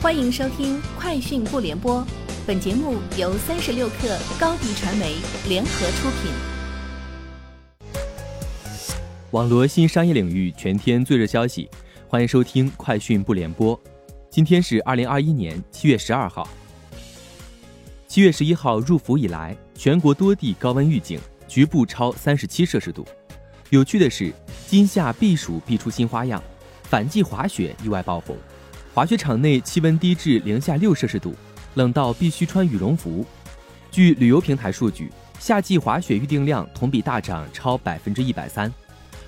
[0.00, 2.00] 欢迎收听《快讯不联播》，
[2.46, 5.16] 本节目由三十六克高低传媒
[5.48, 6.30] 联合出品。
[9.32, 11.68] 网罗新商业领域全天最热消息，
[12.06, 13.76] 欢迎收听《快讯不联播》。
[14.30, 16.48] 今天是二零二一年七月十二号。
[18.06, 21.18] 七月十一号入伏以来，全国多地高温预警，
[21.48, 23.04] 局部超三十七摄氏度。
[23.70, 24.32] 有趣的是，
[24.68, 26.40] 今夏避暑必出新花样，
[26.84, 28.36] 反季滑雪意外爆红。
[28.98, 31.32] 滑雪场内气温低至零下六摄氏度，
[31.74, 33.24] 冷到必须穿羽绒服。
[33.92, 35.08] 据旅游平台数据，
[35.38, 38.74] 夏季滑雪预订量同比大涨超百分之一百三，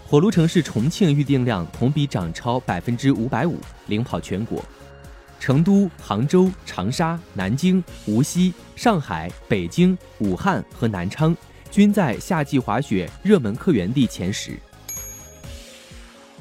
[0.05, 4.61] 火炉城市重庆预订量同比涨超百分之五百五，领跑全国。
[5.39, 11.33] 成都、杭州、长沙、南京、无锡、上海、北京、武汉和南昌
[11.71, 14.59] 均在夏季滑雪热门客源地前十。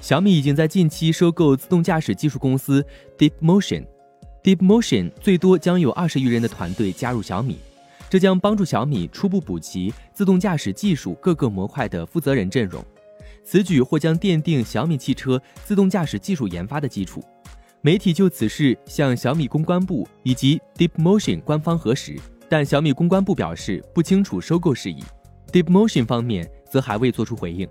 [0.01, 2.85] 小米已经在近期收购自动驾驶技术公司
[3.17, 3.85] Deep Motion。
[4.41, 7.57] Deep Motion 最多将有二十余人的团队加入小米，
[8.09, 12.83] 这将帮助小米初步补齐自动驾驶技术各个模块的负责人阵容。
[13.43, 17.21] 此举或将奠定小米汽车自动驾驶技术研发的基础。
[17.81, 25.03] 媒体就此事向小米公关部以及 Deep Motion 官方核实，但小米公关部表示不清楚收购事宜
[25.51, 27.67] ，Deep Motion 方面则还未作出回应。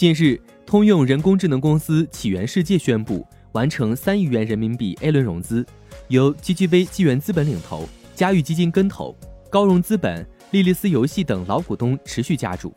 [0.00, 5.62] 近日，通用人工智能公司起源世界宣布完成三亿元人民币 A 轮融资，
[6.08, 9.14] 由 GGV 纪元资本领投，嘉裕基金跟投，
[9.50, 12.72] 高融资本、莉莉丝游戏等老股东持续加注。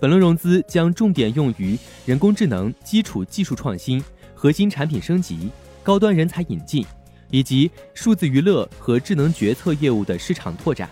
[0.00, 4.02] 本轮融资将重点用于人工智能基础技术创新、
[4.34, 5.50] 核心产品升级、
[5.84, 6.84] 高端人才引进，
[7.30, 10.90] 以及数字娱乐和智能决策业务的市场拓展。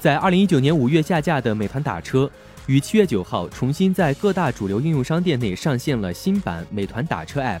[0.00, 2.30] 在二零一九年五月下架的美团打车。
[2.66, 7.60] 于七月九号重新在各大主流应用商店内上线了新版美团打车 App，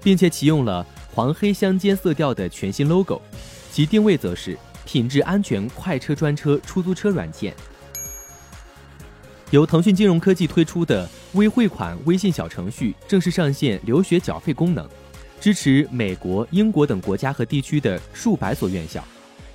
[0.00, 3.20] 并且启用了黄黑相间色调的全新 logo，
[3.72, 7.52] 其定位则是品质安全快车专车出租车软件。
[9.50, 14.88] 由腾讯金融科技推出的微汇款微信小程序正式上线留学缴费功能，
[15.40, 19.04] 支持美国、英国等国家和地区的数百所院校，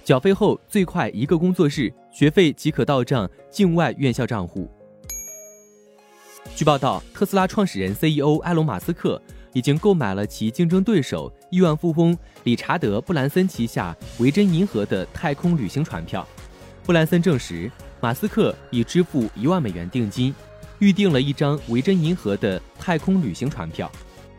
[0.03, 4.69] 缴费后最快一个工作日，学费即可到账境外院校账户。
[6.55, 9.22] 据报道，特斯拉创始人 CEO 埃隆·马斯克
[9.53, 16.27] 已经购买了其竞争对手亿万富翁理查德·布兰森旗下维珍银河的太空旅行船票。
[16.83, 20.33] 布兰森证实，马斯克已支付一万美元定金，
[20.79, 23.89] 预订了一张维珍银河的太空旅行船票。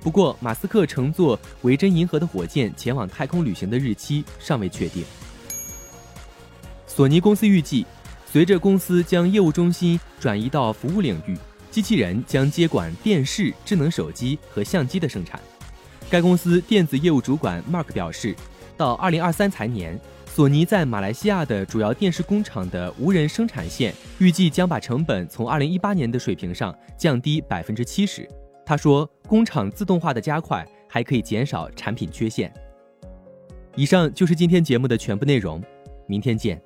[0.00, 5.04] 不过，马斯克乘坐维珍银河的火箭前往太空旅行的日期尚未确定。
[6.94, 7.86] 索尼公司预计，
[8.26, 11.34] 随着公司将业务中心转移到服务领域。
[11.70, 15.40] 机器人将接管电视、智能手机和相机的生产。
[16.10, 18.36] 该公司电子业务主管 Mark 表示，
[18.76, 28.28] 到2023财年，索尼在马来西亚的主要电视工厂的无人生产线预计将把成本从2018年的水平上降低百分之七十。
[28.66, 32.52] 他说，工厂自动化的加快还可以减少产品缺陷。
[33.76, 35.62] 以上就是今天节目的全部内容，
[36.06, 36.60] 明天见。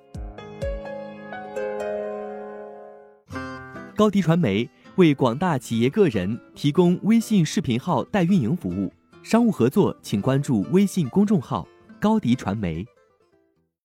[3.97, 4.69] 高迪传媒。
[4.97, 8.91] 为广大企业个人提供微信视频号代运营服务，
[9.23, 11.69] 商务合作请关注微信公众号
[12.01, 12.83] “高迪传媒”。